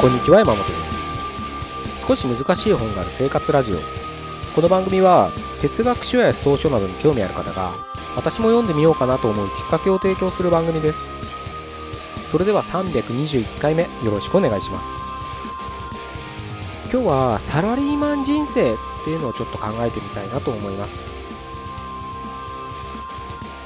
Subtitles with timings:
[0.00, 2.06] こんにちは山本です。
[2.06, 3.76] 少し難しい本がある生活ラジオ。
[4.54, 5.30] この番組は
[5.60, 7.74] 哲学書や思想書などに興味ある方が
[8.16, 11.00] 私も読んでみようかなと思うきっかけを提供する番組です。
[12.30, 14.86] それでは321回目よろしくお願いします。
[16.90, 21.04] 今日はサラリーマン人生っていうのをちょっと考えてみたいなと思います。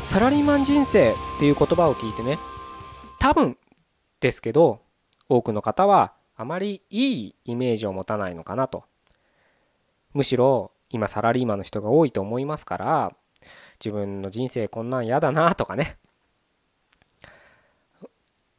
[0.08, 2.40] サラリーマン人生っていう言葉を聞いてね
[3.20, 3.56] 多分
[4.18, 4.80] ですけど
[5.28, 8.84] 多くの方はあまりいいイメージを持たないのかなと。
[10.12, 13.16] むしろ今サラリーマンの人が多いと思いますから
[13.84, 15.98] 自分の人生こんなん嫌だなとかね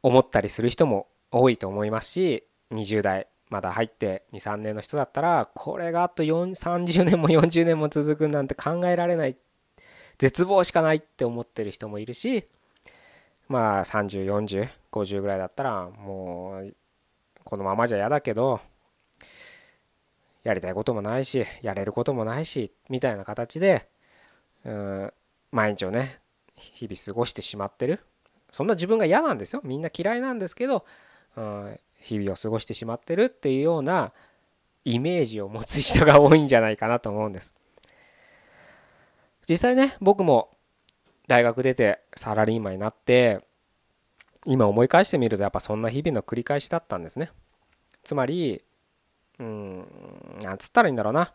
[0.04, 9.38] 思ったりする人も多いと思いますし20代まだ入って23年の人だったらこれがあと30年も40年も続くなんて考えられない
[10.18, 12.46] 絶望しかないって思ってる人もいるし
[13.48, 16.76] まあ304050ぐらいだったらもう
[17.46, 18.60] このままじゃ嫌だけど
[20.44, 23.88] やりたいこともないしやれることもないしみたいな形で
[24.66, 25.14] うん
[25.52, 26.20] 毎日をね
[26.54, 28.02] 日々過ごしてしまってる。
[28.52, 29.62] そんな自分が嫌なんですよ。
[29.66, 30.86] みんな嫌いなんですけど、
[31.36, 34.14] うん、日々を過ごしてしまってるっていうような
[34.86, 37.54] イメージを持つ人が多いんじゃないかなと思うんです。
[39.50, 40.50] 実際ね僕も
[41.28, 43.42] 大学出てサラリーマンになって
[44.46, 47.32] 今思い返してみるとやっぱそんな日々の繰り返しだったんですね。
[48.04, 48.62] つまり
[49.40, 49.86] うん
[50.42, 51.34] なんつったらいいんだろうな。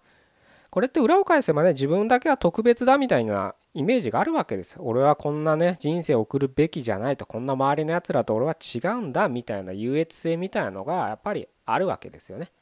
[0.70, 4.76] これって裏を返せばね自分だけは特別だみたいなイメージがあるわけです。
[4.78, 12.52] 俺はこんなね人生を送るべきじゃないとこんな周りのやつらと俺は違うんだみたいな優越性みたいなのがやっぱりあるわけですよね。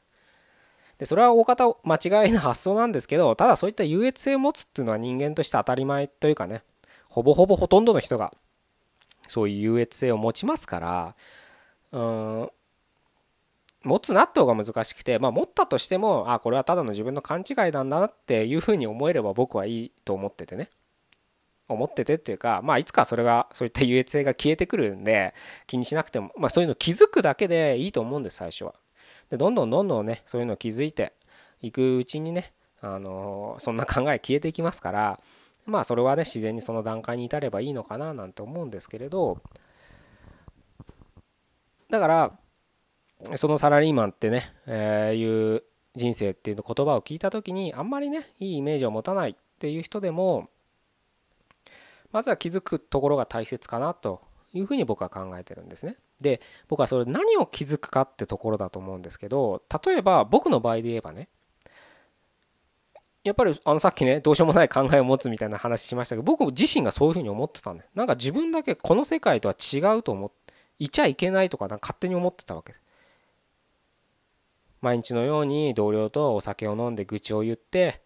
[0.97, 6.63] でそれは大方間違いな発想なんですけどただそういった優越性を持つっていうのは人間として当たり前というかね
[7.09, 8.33] ほぼほぼほとんどの人が
[9.29, 11.15] そういう優越性を持ちますから
[11.91, 12.49] うん
[13.83, 20.69] 持つなって方が難しくて、まあ、持ったとしてもあこれはただの自分の勘違いなんだなっていうふうに思えれば僕はいいと思っててね
[21.69, 25.33] 思っててっていうかまあいつかそれがそういった優越性が消えてくるんで
[25.67, 28.73] 気にしなくてもまあそういうの気づくだけでいいと思うんです最初は。
[29.29, 31.13] でどんどんどんどんねそういうのを気づいて
[31.61, 32.51] いくうちにね
[32.81, 35.19] あのそんな考え消えていきますから
[35.69, 39.41] まあそれはね自然にその段階に至ればいいのかななんて思うんですけれど
[41.89, 42.31] だから
[43.35, 45.63] そのサラリーマンってね、え、いう
[45.95, 50.49] 人生っていう言葉を聞いた時にあんまりねいいイメージを持たないっていう人でも
[52.11, 54.21] まずは気づくところが大切かなと
[54.53, 55.97] いうふうに僕は考えてるんですね。
[56.21, 61.29] で僕はそれ何を気づくかってところだと思うんですけど例えば僕の場合で言えばね
[63.23, 72.71] やっぱりあのさっきねどうしようもない考えを持つみたいな話しましたけど僕自身がそういうふうに思ってたんでなんか自分だけこの世界とは違うと思っていちゃいけないとか勝手に思ってたわけ。
[72.71, 72.81] です
[74.81, 78.01] 毎日のように同僚とお酒を飲んで愚痴を言って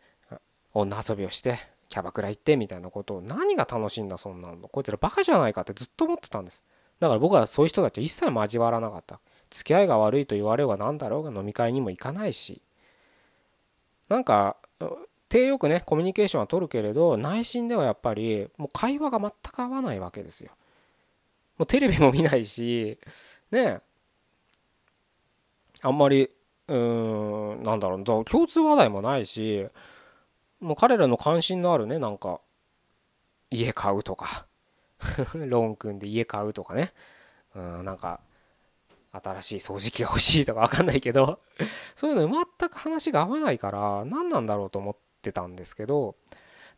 [0.74, 1.60] 女遊びをして
[1.90, 4.68] キャバクラ行ってみたいなことを何が楽しいんだそんなの。
[4.68, 6.64] こいつらバカじゃないかってずっと思ってたんです。
[7.00, 9.20] だから僕はそういう人たちは一切交わらなかった。
[9.52, 12.64] 付き合いが悪いと言われようが何だろうが飲み会にも行かないし。
[14.10, 14.58] なんか
[15.30, 20.52] 手よくねコミュニケーションは取るけれど内心ではやっぱりもう会話が全く合わないわけですよ。
[21.58, 22.98] もうテレビも見ないし
[23.52, 23.80] ね。
[25.82, 26.30] あんまり
[26.68, 29.68] うんなんだろう共通話題もないし
[30.60, 32.40] もう彼らの関心のあるねなんか
[33.50, 34.46] 家買うとか。
[35.36, 36.94] ローン組んで家買うとかね。
[37.56, 38.20] うんなんか
[39.14, 41.40] 新しい掃除機が欲しいとか分かんないけど
[41.96, 46.16] そういうの全く話が合わないから何なんだろうと思ってたんですけど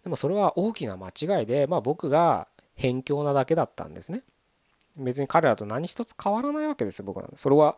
[0.03, 4.24] でもそれは大きな間違いでまあ僕が偏境なだけだったんですね。
[4.97, 7.78] 別に彼らと何一つ変わらないわけですよ僕なんでそれは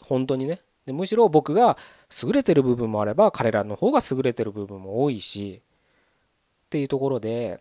[0.00, 0.60] 本当にね。
[0.86, 1.76] でむしろ僕が
[2.22, 5.60] 優れてる部分もあれば彼らの方が優れてる部分も多いし
[6.66, 7.60] っていうところで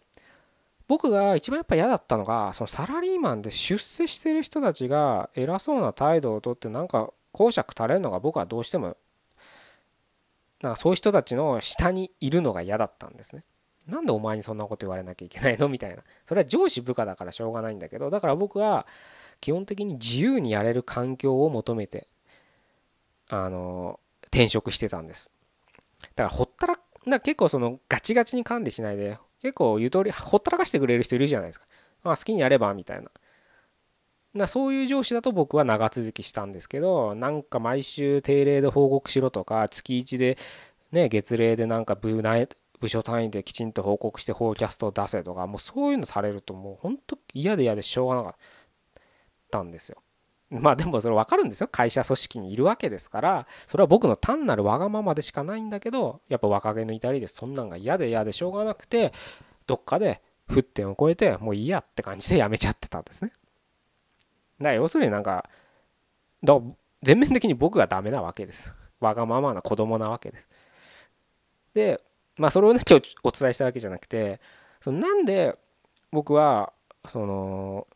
[0.87, 8.95] 僕が一番やっぱ嫌だったのがそのサラリーマンで出世してる人たちが偉そうな態度をとってなんか講釈垂れるのが僕はどうしても
[10.61, 13.43] なんかそういう人たちの下にいるのが嫌だったんですね。
[13.87, 15.69] なんでお前にそんなこと言われなきゃいけないの？
[15.69, 16.03] みたいな。
[16.25, 18.87] それは上司部下だからしょうがないんだけどだから僕は
[19.41, 22.07] 基本的に自由にやれる環境を求めて
[23.27, 25.29] あの転職してたんです
[26.15, 31.67] だからほったら結構そのガチガチに管理しないで結構ゆとりほったらかしてくれる人いるじゃないですか、
[32.03, 33.11] まあ、好きにやればみたいな。
[34.33, 40.39] なそういう上司だと僕は長続きしたんですけどなんか毎週定例で報告しろとか月1で
[40.91, 42.49] ね月例でなんか部内
[42.79, 48.33] 部署単位できちんと報告してフォーキャストを出せとかもうそういうのされるともうほんと嫌で嫌でしょうがなかっ
[49.51, 50.01] たんですよ。
[50.59, 59.13] まあでもそれ分かるんですよ会社組織にいるわけですからそれは僕の単なるわがままでしかないんだけどやっぱ若気の至りでそんなんが嫌で嫌でしょうがなくて
[59.67, 63.31] どっかで沸点を超えてもういいやって感じでやめちゃってたんですね。
[64.59, 65.49] だから要するになんか
[66.43, 66.59] だ
[67.01, 68.73] 全面的に僕がダメなわけです。
[68.99, 70.47] わがままな子供なわけです。
[71.73, 72.01] で
[72.37, 74.39] まあそれをね今日お伝えしたわけじゃなくて
[74.81, 75.57] そのなんで
[76.11, 76.73] 僕は
[77.07, 77.87] その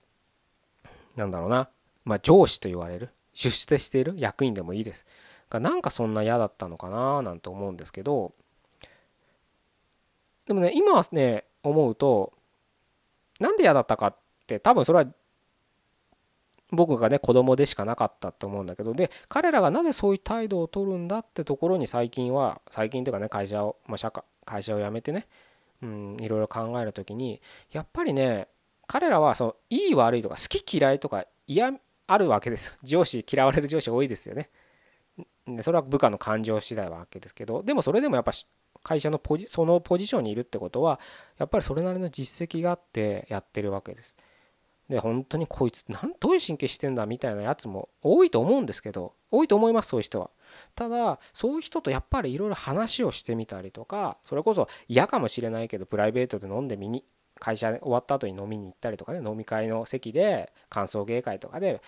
[1.16, 1.70] なんだろうな
[2.10, 5.06] まあ上司と言われる出世している役員でもいいです。
[5.50, 8.34] がなんかそんな嫌だったのかななんて思うんですけど
[10.46, 12.34] でもね今はね思うと
[13.40, 14.16] なんで嫌だったかっ
[14.48, 15.06] て多分それは
[16.72, 25.28] 僕がね子供でしかなかったと思うんだけどで彼らがなぜそういう態度を取るんだってところに最近は最近というかね会社を、まあ、社会会社を辞めてね、
[25.82, 27.42] うん、いろいろ考える時に
[27.72, 28.48] やっぱりね
[28.88, 31.74] 彼らはそのいい悪いとか好き嫌いとか嫌
[32.12, 34.50] あるわけです上司嫌われる上司多いですよね。
[35.62, 38.32] それは部下の感情次第はわけですけどでもそれでもやっぱ
[38.84, 41.00] 会社のポジそのポジションにいるってことは
[41.38, 44.16] やっぱりそれなりの実績があってやってるわけです。
[44.90, 50.32] で本当にこいつなんどういう神経してんだみたいなやつも多いと思うんですけど多いと思いますそういう人は。
[50.74, 57.06] ただそういう人とやっぱりいろいろ話をしてみたりとかそれこそ嫌かもしれないけどプライベートで飲んでみに
[57.40, 61.82] 会社終わった後に飲みに行ったりとかね飲み会の席で歓送迎会とかで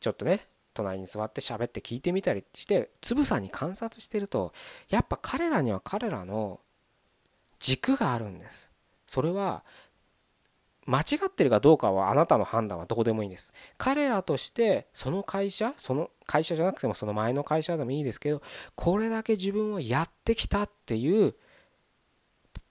[0.00, 4.52] ちょっとね隣に座って喋って聞いてみたりしてつぶさに観察してると
[4.88, 6.60] やっぱ彼らには彼らの
[7.60, 8.70] 軸があるんです
[9.06, 9.62] それは
[10.86, 13.52] 間違ってるかどうかはあなたの判断はどうでもいいんです。
[13.78, 18.42] 彼らとしてその会社その会社じゃなくてもその前の会社でもいいですけど
[18.74, 21.34] これだけ自分はやってきたっていう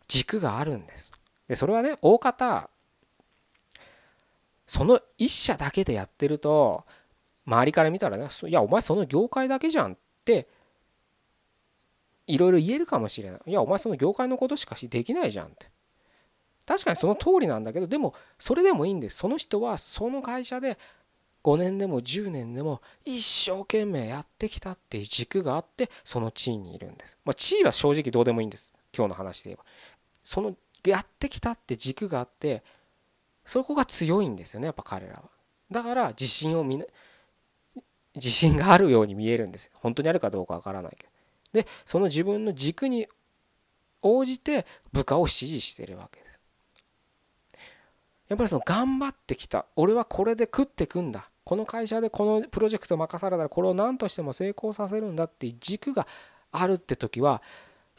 [0.08, 1.13] 軸があるんです。
[1.48, 2.70] でそれはね大方
[4.66, 6.86] その一社だけでやってると
[7.46, 10.48] 周りから見たらねいやお前その業界だけじゃんって
[12.28, 15.74] いろいろ言えるかもしれないいやお前その業界のことしかできないじゃんって。
[16.66, 19.18] 確かにその通りなんだけどでもそれでもいいんです。
[19.18, 20.78] その人はその会社で
[21.44, 28.74] 5年でも10年でも一生懸命やってきたっていう軸があってその地位にいるんです、まあ、地位は正直どうでもいいんです。
[28.96, 29.66] 今日の話で言えば。
[30.22, 30.56] その
[30.90, 32.64] やってきたって軸があって
[33.46, 35.24] そこが強いんですよねやっぱ彼らは。
[35.72, 36.84] だから自信をみ
[38.16, 41.10] 自信があるように見えるんです本当にあるかどうかわからないけど。
[41.54, 43.08] でその自分の軸に
[44.02, 46.40] 応じて部下を支持してるわけです。
[48.30, 49.66] やっぱりその頑張ってきた。
[49.76, 51.30] 俺はこれで食ってくんだ。
[51.46, 56.08] この会社でこのプロジェクト任されたらこれを何としても成功させるんだっていう軸が
[56.52, 57.42] あるって時は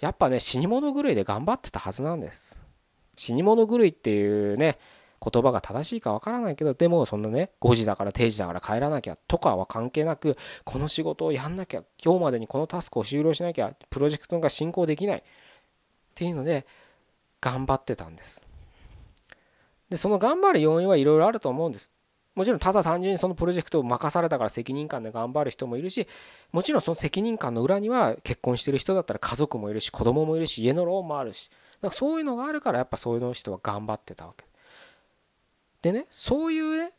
[0.01, 2.61] やっぱね死に物狂いで頑張ってたはずなんです。
[3.17, 4.79] 死に物狂いっていうね
[5.25, 15.23] 言葉が正しいかわからないけどでもそんなね5時だから定時だから帰らなきゃとかは関係なくこの仕事をやんなきゃ今日までにこのタスクを終了しなきゃプロジェクトが進行できないっ
[16.15, 16.67] ていうので
[17.41, 18.43] 頑張ってたんです。
[19.91, 21.91] でその頑張る要因はいろいろあると思うんです。
[22.35, 26.09] もちろんただ単純にそのプロジェクトを任されたから責任感で頑張る人もいるし
[26.51, 31.49] もちろんその責任感の裏には結婚してる人だったら家族もいるし子供もいるし家のローンもあるし
[31.85, 34.47] だからそういうのがあるからやっぱそういうの人は頑張ってたわけ。
[35.83, 36.93] でねそういうね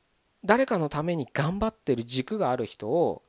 [0.45, 3.23] 誰かのために頑張ってる軸がある人を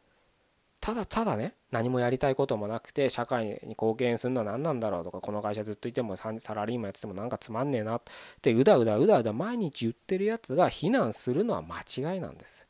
[0.82, 8.02] ただただね何もやりたいこともなくて社会に貢献するのは何なんだろうとかこの会社ずっといてもサラリーマンやっててもなんかつまんねえなっ
[8.42, 12.66] てうだうだうだうだ毎日言ってるやつが非難するのは間違いなんです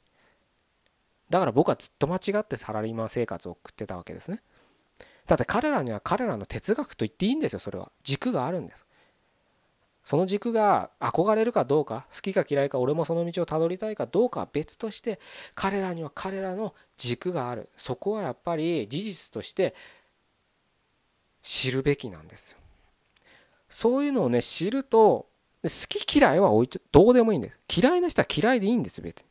[1.28, 4.42] だから僕はずっと間違ってサラリーマン生活を送ってたわけですね
[5.26, 7.90] だって彼らには彼らの哲学と言っていいんですよそれは。
[8.02, 8.86] 軸があるんです。
[10.04, 15.18] その軸が憧れるかどうか好きか嫌いか俺もその道をたどりたいかどうかは別として
[15.56, 17.68] 彼らには彼らの軸がある。
[17.76, 19.74] そこはやっぱり事実として
[21.42, 22.58] 知るべきなんですよ。
[23.68, 25.26] そういうのをね知ると
[25.64, 27.58] 好き嫌いは置いてどうでもいいんです。
[27.82, 29.26] 嫌いな人は嫌いでいいんです別に。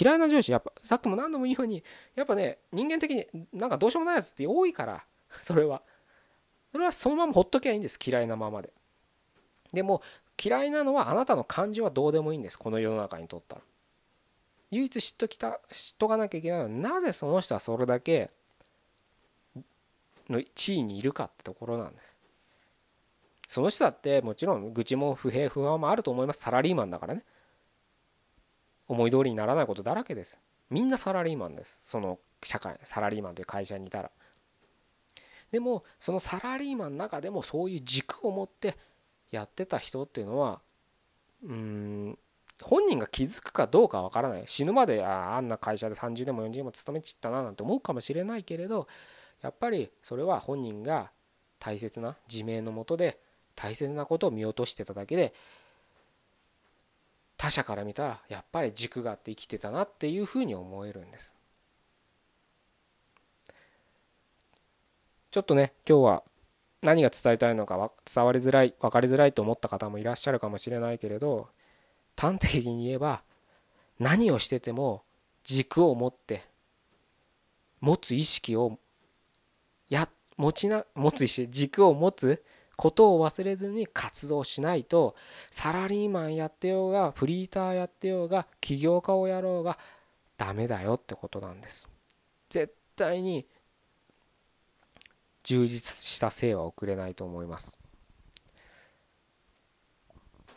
[0.00, 1.84] 嫌いな上司やっぱさっきも何度も言うように
[2.16, 5.04] やっぱね人間的になんかどうしようもないやつって多いから
[5.42, 5.82] それは。
[6.72, 7.98] それはそのままほっときゃいいんです。
[8.04, 8.72] 嫌いなままで。
[9.72, 10.02] でも
[10.42, 12.58] 嫌いなのはあなたの感情はどうでもいいんです。
[12.58, 13.62] この世の中にとったら。
[14.70, 18.30] 唯一知っときた知っとかなきゃいけないのはなぜその人はそれだけ
[20.28, 22.16] の地位にいるかってところなんです。
[23.46, 26.40] その人だってもちろん愚痴も不平不安もあると思います。
[26.40, 27.24] サラリーマンだからね。
[28.88, 30.38] 思い通りにならないことだらけです。
[30.70, 31.78] みんなサラリーマンです。
[31.82, 34.10] その社会サラリーマンという会社にいたら。
[35.54, 38.76] でもそのサラリーマンの中でもそういう軸を持って
[39.30, 40.60] やってた人っていうのは
[41.44, 42.18] うん
[42.60, 48.88] 本人が気づくかどうかわからない死ぬまでああんな会社で30年も40年も勤めちったななんて思うかもしれないけれど
[49.42, 51.12] やっぱりそれは本人が
[51.60, 53.20] 大切な自明のもとで
[53.54, 55.34] 大切なことを見落としてただけで
[57.36, 61.33] 他者から見たらやっぱり軸があって生きてたなっていうふうに思えるんです。
[65.34, 66.22] ちょっとね今日は
[66.82, 71.48] 何が伝えたいのか伝わりづらい分かりづらいと思った方もいらっしゃるかもしれないけれど
[72.16, 73.24] 端的に言えば
[73.98, 75.02] 何をしてても
[75.42, 76.44] 軸を持って
[77.80, 78.78] 持つ意識を
[79.88, 82.40] や持ちな持つ意識軸を持つ
[82.76, 85.16] ことを忘れずに活動しないと
[85.50, 89.78] サラリーマンやってようがフリーターやってようが起業家をやろうが
[90.38, 91.88] ダメだよってことなんです。
[92.50, 93.46] 絶対に
[95.44, 97.78] 充実した生は送れないと思います。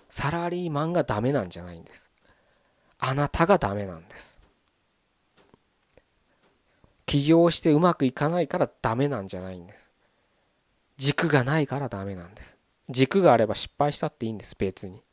[0.10, 2.10] サラリーマンがダメなんじゃないんです。
[2.98, 4.40] あなたがダメなんです。
[7.06, 9.92] 起業してうまくいかないからダメなんじゃないんです。
[10.98, 12.58] 軸がないからダメなんです。
[12.90, 15.04] 軸があれば失敗したっていいんです別に。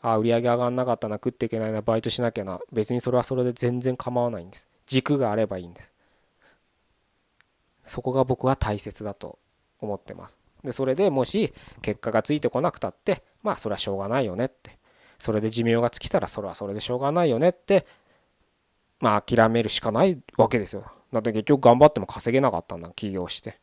[0.00, 4.68] あ売り上げ上がんなかったな食っていけないなバイトしなきゃな別にそれはそれで全然構わないんです。
[4.86, 5.92] 軸があればいいんです。
[7.88, 9.38] そこが僕は大切だと
[9.80, 10.38] 思ってます。
[10.64, 11.52] でそれでもし
[11.82, 14.78] 結果がついてこなくたってまあそれはしょうがないよねって。
[15.18, 17.86] それで寿命が尽きたらそれはそれでしょうがないよねって
[19.00, 20.84] まあ諦めるしかないわけですよ。
[21.12, 23.58] だって結局頑張っても稼げなかったんだ起業して。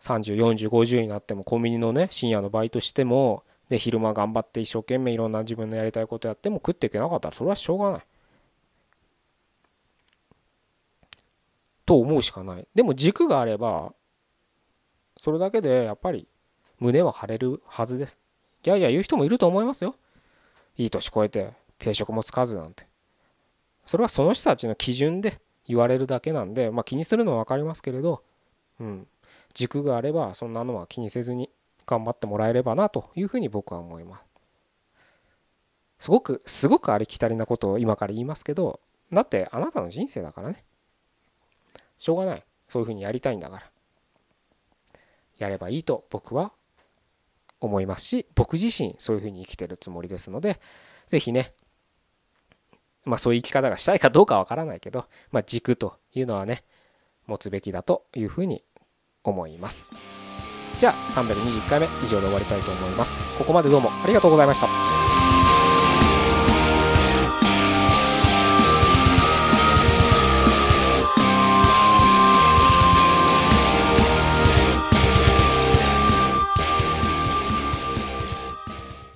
[0.00, 8.02] 304050になってもコンビニのね深夜のバイトしてもで昼間頑張って一生懸命いろんな自分のやりたいことやっても食っていけなかったらそれはしょうがない。
[11.88, 12.68] と思うしかない。
[12.74, 13.94] でも軸があれば
[15.16, 16.28] それだけでやっぱり
[16.80, 18.18] 胸は張れるはずです。
[18.62, 19.96] いやいや言う人もいると思いますよ。
[20.76, 22.86] いい年越えて定職もつかずなんて。
[23.86, 28.22] それはその人たちの基準で言われるだけなんで、まあ気にするのは分かりますけれど、
[28.78, 29.06] うん。
[29.54, 31.48] 軸があればそんなのは気にせずに
[31.86, 34.24] 頑張ってもらえればなというふうに僕は思います。
[36.00, 38.78] すごくすごくありきたりなことを今から言いますけど
[39.10, 40.64] だってあなたの人生だからね
[41.98, 43.62] しょうがないそういうふうにやりたいんだから
[45.38, 46.52] やればいいと僕は
[47.60, 50.60] 思いますし僕自身そういうふうに生きてるつもりですので
[51.06, 51.52] 是非ね
[53.04, 56.62] まあそういう生き方がしたいかどうかわからないけど、まあ、軸というのはね
[57.26, 58.62] 持つべきだというふうに
[59.22, 59.90] 思います。
[60.78, 63.38] じゃあ321回目以上で終わりたいと思います。
[63.38, 64.97] ここまでどうもありがとうございました。